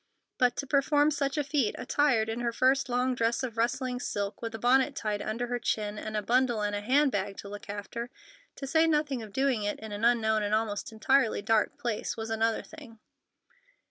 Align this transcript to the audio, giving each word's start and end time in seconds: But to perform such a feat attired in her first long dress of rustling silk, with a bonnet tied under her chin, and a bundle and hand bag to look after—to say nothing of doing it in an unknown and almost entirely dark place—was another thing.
But 0.39 0.55
to 0.55 0.65
perform 0.65 1.11
such 1.11 1.37
a 1.37 1.43
feat 1.43 1.75
attired 1.77 2.27
in 2.27 2.39
her 2.39 2.51
first 2.51 2.89
long 2.89 3.13
dress 3.13 3.43
of 3.43 3.55
rustling 3.55 3.99
silk, 3.99 4.41
with 4.41 4.55
a 4.55 4.57
bonnet 4.57 4.95
tied 4.95 5.21
under 5.21 5.45
her 5.45 5.59
chin, 5.59 5.99
and 5.99 6.17
a 6.17 6.23
bundle 6.23 6.63
and 6.63 6.75
hand 6.75 7.11
bag 7.11 7.37
to 7.37 7.47
look 7.49 7.69
after—to 7.69 8.65
say 8.65 8.87
nothing 8.87 9.21
of 9.21 9.31
doing 9.31 9.61
it 9.61 9.77
in 9.79 9.91
an 9.91 10.03
unknown 10.03 10.41
and 10.41 10.55
almost 10.55 10.91
entirely 10.91 11.43
dark 11.43 11.77
place—was 11.77 12.31
another 12.31 12.63
thing. 12.63 12.97